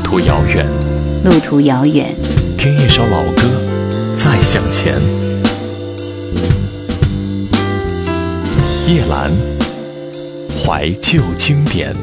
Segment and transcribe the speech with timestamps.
[0.00, 0.66] 路途遥远，
[1.26, 2.16] 路途遥远，
[2.56, 3.42] 听一首老歌，
[4.16, 4.94] 再向前。
[8.88, 9.30] 叶兰，
[10.64, 11.94] 怀旧经典。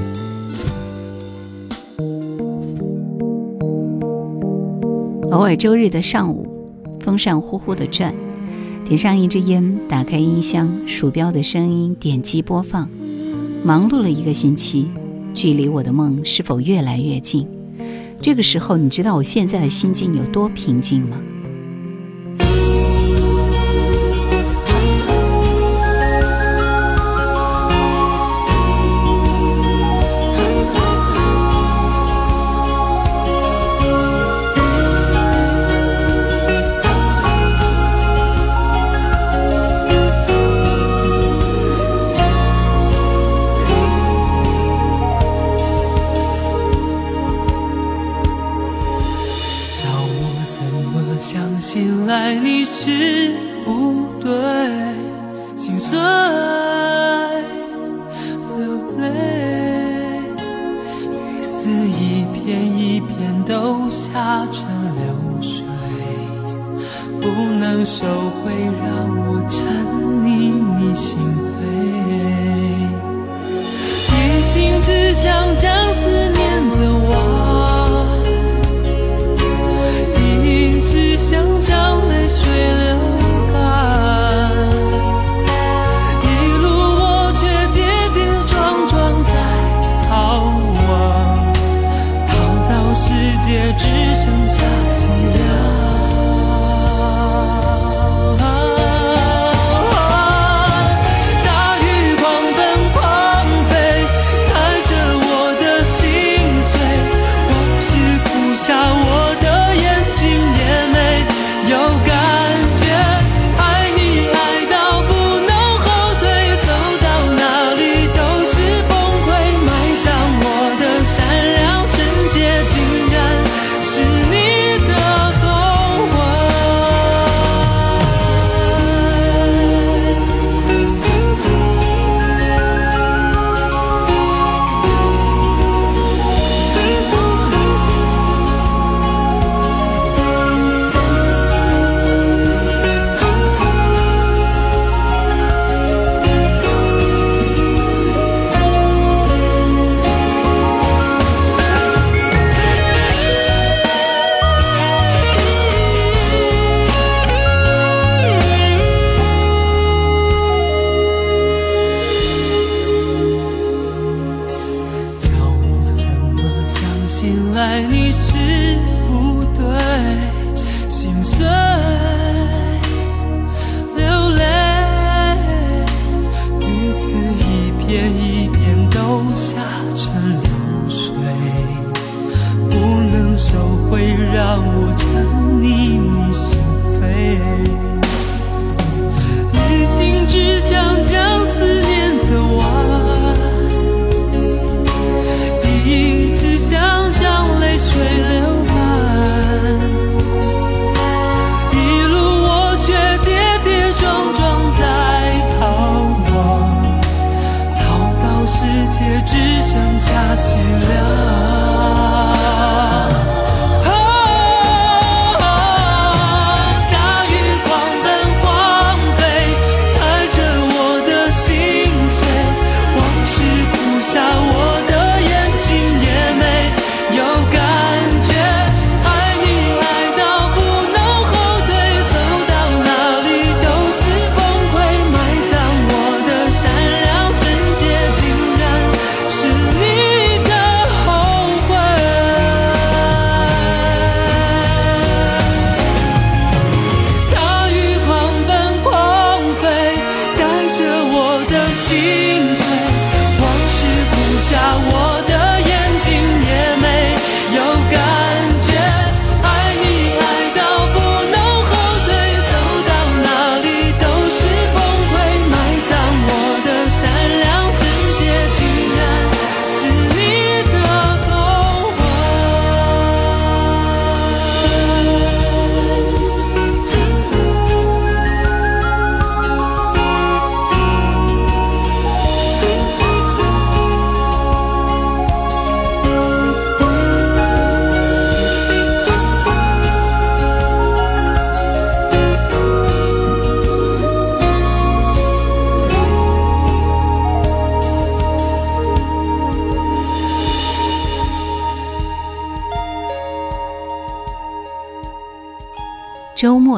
[5.32, 6.48] 偶尔周日的上午，
[7.00, 8.14] 风扇呼呼的转，
[8.86, 12.88] 点上一支烟，打开音箱，鼠标的声音点击播放。
[13.64, 14.88] 忙碌了一个星期，
[15.34, 17.48] 距离我的梦是否越来越近？
[18.28, 21.18] 这个时候，你知道我现在的心境有多平静吗？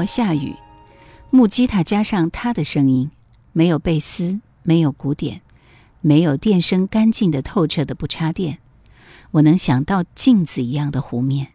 [0.06, 0.56] 下雨，
[1.30, 3.12] 木吉他加上他的声音，
[3.52, 5.42] 没有贝斯，没有鼓点，
[6.02, 8.60] 没有电声干净的透彻的不插电。
[9.32, 11.50] 我能想到镜子一样的湖面，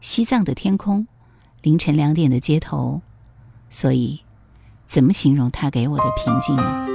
[0.00, 1.06] 西藏的天空，
[1.62, 3.02] 凌晨两点的街头。
[3.68, 4.20] 所以，
[4.86, 6.89] 怎么形容他给我的平静呢？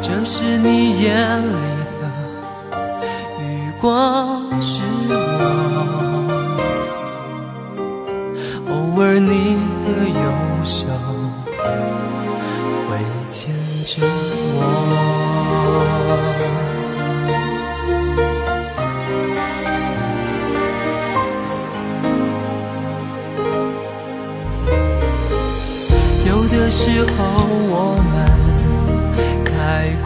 [0.00, 1.52] 这是你眼里
[2.00, 2.02] 的
[3.40, 3.42] 余
[3.80, 5.14] 光，是我
[8.70, 10.24] 偶尔你的右
[10.64, 10.86] 手。
[12.88, 12.90] 会
[13.30, 13.32] 牵
[13.86, 13.92] 着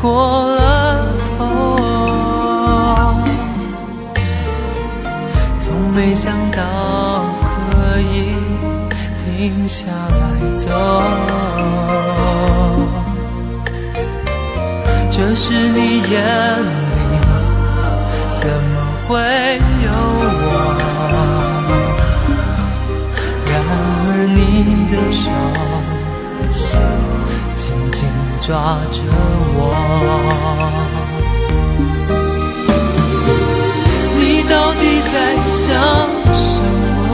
[0.09, 0.17] 过
[0.55, 1.05] 了
[1.37, 1.45] 头，
[5.59, 6.57] 从没想到
[7.71, 8.33] 可以
[9.23, 10.25] 停下来
[10.55, 10.65] 走。
[15.11, 16.99] 这是你眼里，
[18.35, 18.75] 怎么
[19.07, 19.13] 会
[19.85, 19.89] 有
[20.41, 20.47] 我？
[23.45, 24.41] 然而你
[24.91, 25.29] 的手
[28.49, 28.57] 抓
[28.91, 29.03] 着
[29.59, 29.61] 我，
[34.17, 34.81] 你到底
[35.13, 35.15] 在
[35.53, 35.69] 想
[36.33, 36.57] 什
[37.11, 37.13] 么？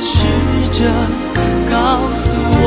[0.00, 0.10] 试
[0.72, 0.82] 着
[1.70, 1.76] 告
[2.10, 2.34] 诉
[2.64, 2.66] 我。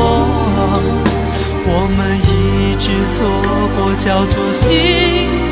[1.67, 2.31] 我们一
[2.79, 3.15] 直错
[3.75, 4.63] 过叫做幸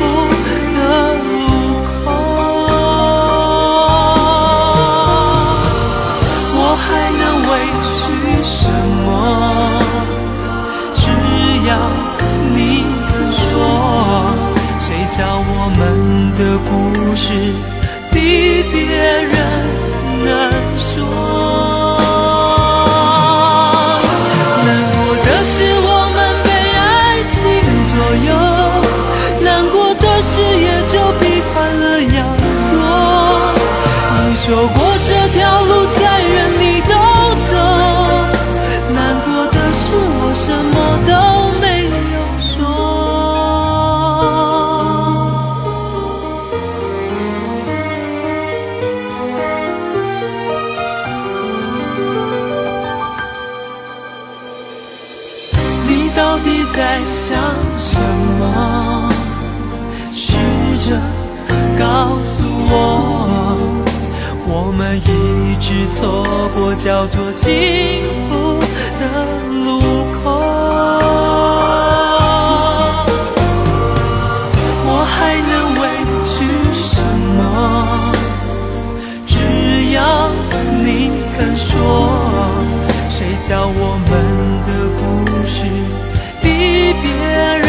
[67.04, 67.50] 叫做幸
[68.26, 68.58] 福
[68.98, 69.04] 的
[69.52, 69.60] 路
[70.14, 70.40] 口，
[74.86, 75.82] 我还能委
[76.24, 76.32] 屈
[76.72, 76.82] 什
[77.36, 77.38] 么？
[79.26, 79.36] 只
[79.92, 80.00] 要
[80.82, 80.88] 你
[81.36, 81.76] 肯说，
[83.10, 84.10] 谁叫我们
[84.64, 85.02] 的故
[85.46, 85.56] 事
[86.40, 86.46] 比
[87.02, 87.04] 别
[87.58, 87.68] 人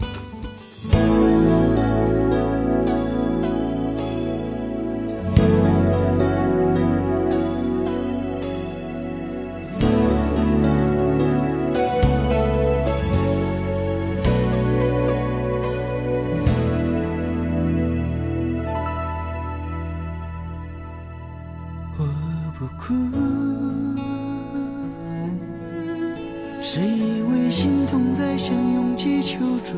[26.63, 29.73] 是因为心痛在向勇气求助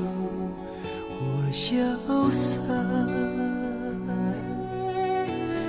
[1.17, 1.79] 我潇
[2.29, 2.59] 洒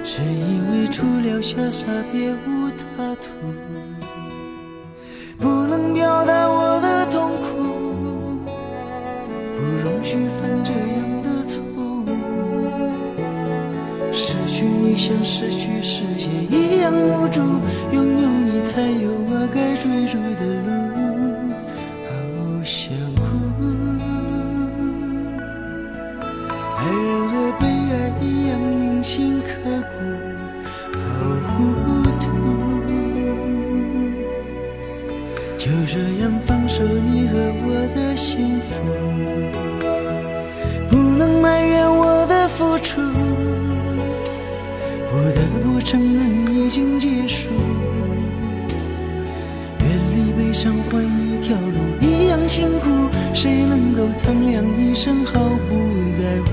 [0.03, 3.31] 是因为除了潇洒别无他途
[5.39, 7.63] 不能表达我的痛苦
[9.55, 12.07] 不容许犯这样的错误。
[14.11, 17.41] 失去你像失去世界一样无助
[17.93, 20.94] 拥有你才有我该追逐的路。
[35.95, 38.83] 这样放手你和我的幸福，
[40.91, 43.01] 不能埋怨我的付出。
[45.09, 47.49] 不得不承认已经结束，
[49.79, 55.33] 远离悲伤换一条路一样辛苦，谁能够苍凉一生毫
[55.69, 55.77] 不
[56.11, 56.51] 在乎？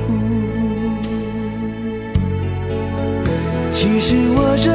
[3.72, 4.72] 其实我真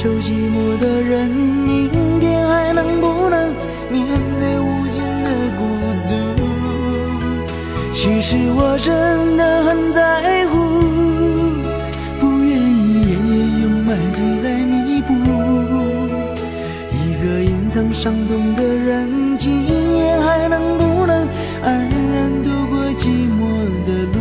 [0.00, 1.90] 受寂寞的人，明
[2.20, 3.52] 天还能不能
[3.90, 4.06] 面
[4.38, 5.64] 对无尽的孤
[6.08, 6.14] 独？
[7.92, 10.54] 其实我真的很在乎，
[12.20, 15.12] 不愿意夜夜用买醉来弥补。
[16.92, 21.26] 一个隐藏伤痛的人，今夜还能不能
[21.60, 23.40] 安然度过寂寞
[23.84, 24.17] 的路？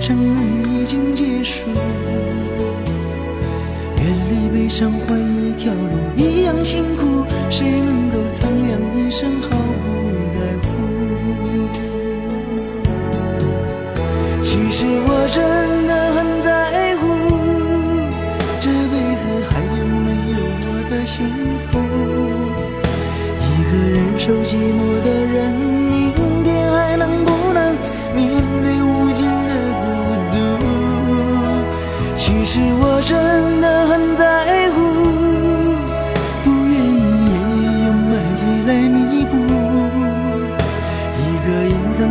[0.00, 0.36] 承认
[0.70, 1.66] 已经结束，
[3.96, 5.78] 远离悲伤换一条路
[6.14, 9.92] 一样辛苦，谁能够苍凉一生毫不
[10.28, 10.66] 在乎？
[14.42, 17.02] 其实我真的很在乎，
[18.60, 20.36] 这辈子还有没有
[20.66, 21.24] 我的幸
[21.70, 21.72] 福？
[23.40, 25.42] 一个人受寂寞的人，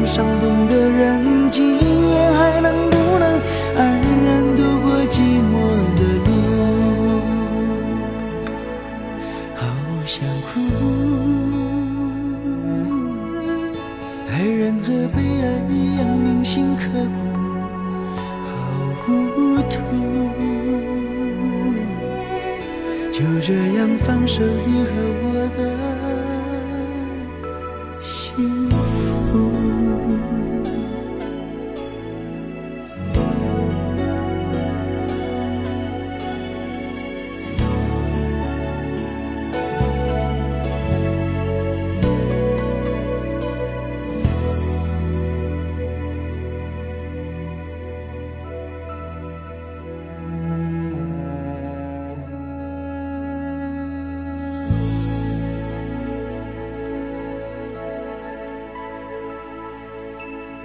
[0.05, 3.25] 伤痛的人，今夜还能不能
[3.77, 3.79] 安
[4.25, 5.53] 然度过寂寞
[5.95, 6.29] 的路？
[9.55, 9.61] 好
[10.05, 10.51] 想哭，
[14.29, 14.85] 爱人和
[15.15, 17.15] 被爱一样铭心刻骨。
[18.45, 18.51] 好
[19.05, 19.07] 糊
[19.69, 19.73] 涂
[23.11, 24.89] 就这样放手，你和
[25.23, 25.59] 我的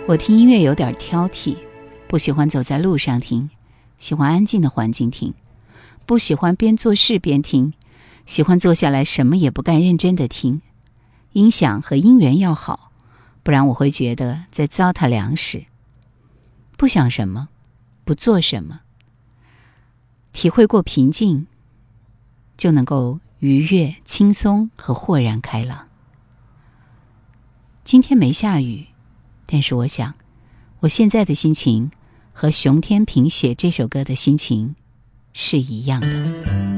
[0.09, 1.59] 我听音乐有点挑剔，
[2.09, 3.51] 不喜欢走在路上听，
[3.99, 5.35] 喜欢安静的环境听，
[6.07, 7.75] 不喜欢边做事边听，
[8.25, 10.63] 喜欢坐下来什么也不干认真的听。
[11.33, 12.91] 音响和音源要好，
[13.43, 15.67] 不然我会觉得在糟蹋粮食。
[16.79, 17.51] 不想什么，
[18.07, 18.81] 不做什么，
[20.33, 21.47] 体会过平静，
[22.57, 25.89] 就能够愉悦、轻松和豁然开朗。
[27.85, 28.88] 今天没下雨。
[29.51, 30.15] 但是我想，
[30.81, 31.91] 我现在的心情
[32.35, 34.77] 和熊天平写这首歌的心情
[35.33, 36.78] 是一样的。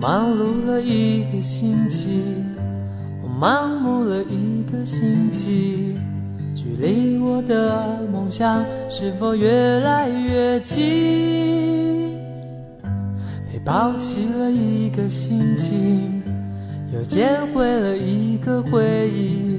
[0.00, 2.22] 忙碌了一个星期，
[3.20, 5.96] 我盲目了一个星期，
[6.54, 12.16] 距离我的梦想是否越来越近？
[13.50, 16.22] 被抛弃了一个心情，
[16.94, 19.58] 又捡回了一个回忆，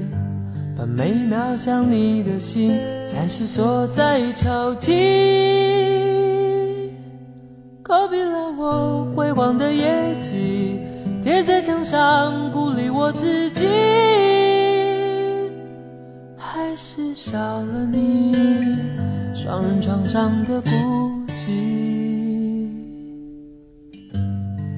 [0.74, 5.79] 把每秒想你的心暂时锁在抽屉。
[8.10, 10.80] Copy 了我辉煌的业绩，
[11.22, 13.68] 贴在墙上鼓励我自己，
[16.36, 18.34] 还是少了你
[19.32, 20.70] 双人床上的孤
[21.28, 22.66] 寂。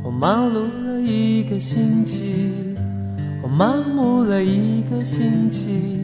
[0.04, 2.76] 我忙碌了一个星期，
[3.42, 6.02] 我麻木了一个星期，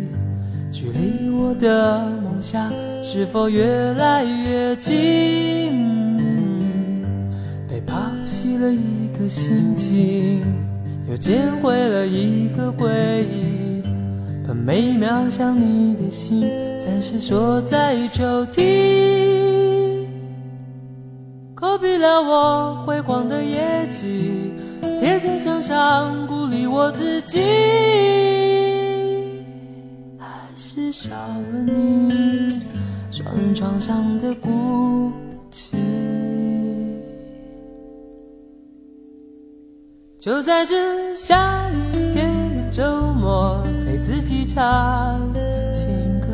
[0.72, 2.72] 距离我的梦想
[3.04, 5.57] 是否越来越近？
[8.58, 10.42] 了一个心情，
[11.08, 13.80] 又捡回了一个回忆，
[14.46, 16.40] 把每秒想你的心
[16.78, 20.06] 暂时锁在抽屉。
[21.54, 27.40] Copy 了我辉煌的业绩，贴在墙上鼓励我自己，
[30.18, 32.60] 还是少了你
[33.10, 35.12] 双人床上的孤
[40.20, 45.32] 就在这下雨天的周末，陪自己唱
[45.72, 46.26] 情歌。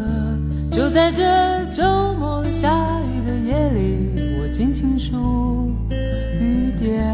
[0.74, 1.22] 就在这
[1.70, 5.70] 周末下雨的夜里，我静静数
[6.00, 7.04] 雨点。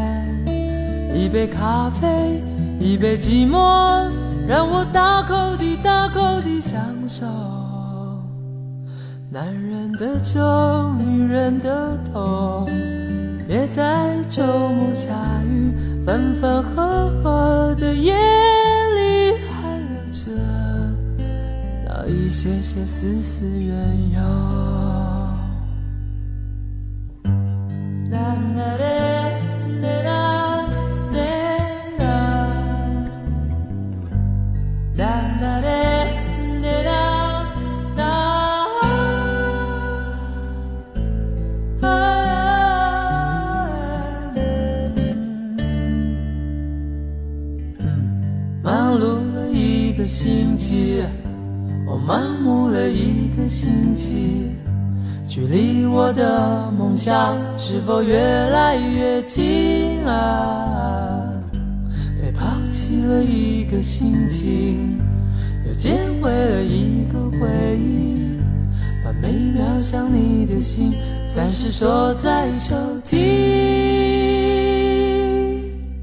[1.13, 2.41] 一杯咖啡，
[2.79, 4.09] 一杯寂寞，
[4.47, 7.25] 让我大口地、大口地享受。
[9.29, 10.39] 男人的酒，
[10.97, 12.65] 女人的痛，
[13.51, 15.09] 别在周末下
[15.43, 15.73] 雨。
[16.05, 20.31] 分分合合的夜里，还留着
[21.85, 23.75] 那一些些丝丝缘
[24.13, 24.90] 由。
[56.77, 61.21] 梦想是否越来越近啊？
[62.21, 64.99] 被抛弃了一个心情，
[65.67, 68.39] 又捡回了一个回忆，
[69.03, 70.93] 把每秒想你的心
[71.33, 73.15] 暂时锁在抽屉。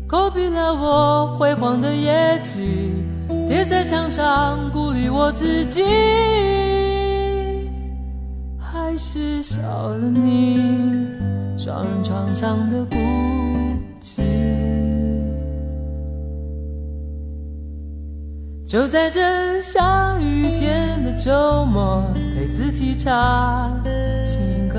[0.09, 2.93] copy 了我辉煌的业绩，
[3.49, 5.85] 贴在墙上鼓励我自己。
[8.89, 10.57] 还是少了你
[11.59, 12.97] 双人床上的孤
[14.01, 14.23] 寂。
[18.67, 22.03] 就在这下雨天的周末，
[22.35, 23.79] 陪自己唱
[24.25, 24.79] 情歌。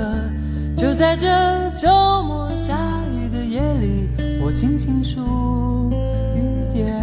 [0.76, 1.88] 就在这周
[2.24, 2.76] 末下
[3.14, 4.08] 雨的夜里，
[4.44, 5.88] 我静静数
[6.34, 6.42] 雨
[6.72, 7.00] 点。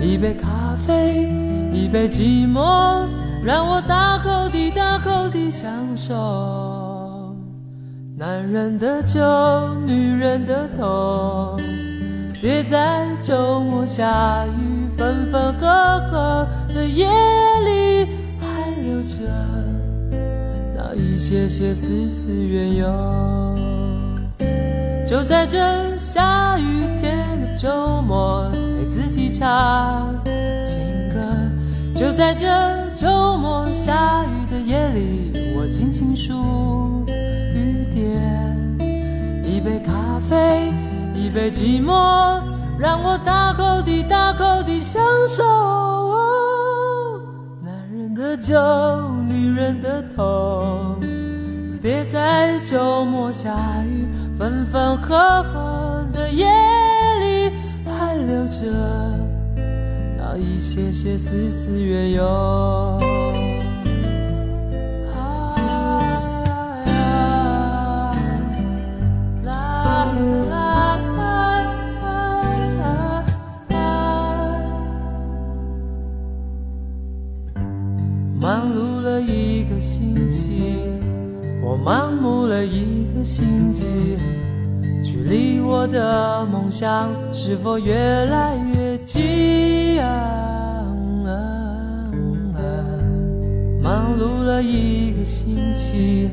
[0.00, 1.28] 一杯咖啡，
[1.72, 3.08] 一杯寂寞。
[3.44, 7.34] 让我大口地、大口地享受，
[8.16, 9.20] 男人的酒，
[9.84, 11.60] 女人的痛，
[12.40, 15.66] 别在周末下雨分分合
[16.08, 17.08] 合的夜
[17.64, 18.06] 里，
[18.38, 19.18] 还留着
[20.76, 22.86] 那一些些丝丝缘由。
[25.04, 25.58] 就在这
[25.98, 30.14] 下雨天的周末，陪自己唱
[30.64, 30.78] 情
[31.12, 31.18] 歌。
[31.94, 32.46] 就在这
[33.02, 38.22] 周末下雨的夜里，我静静数雨点。
[39.44, 40.72] 一杯咖啡，
[41.12, 42.40] 一杯寂寞，
[42.78, 45.42] 让我大口地、大口地享受。
[47.64, 48.56] 男人的酒，
[49.26, 50.96] 女人的痛，
[51.82, 53.50] 别在周末下
[53.84, 54.06] 雨。
[54.38, 56.46] 分分合合的夜
[57.18, 57.50] 里，
[57.84, 58.62] 还留着
[60.36, 62.98] 一些些丝丝缘由。
[78.40, 80.82] 忙碌了一个星期，
[81.62, 83.86] 我盲目了一个星期。
[85.00, 89.41] 距离我的梦想是否越来越近？
[94.22, 96.30] 走了一个星期，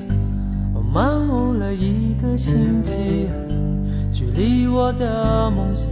[0.75, 3.27] 我忙碌了一个星期，
[4.11, 5.91] 距离我的梦想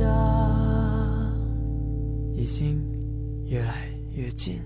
[2.35, 2.79] 已经
[3.47, 4.59] 越来越近。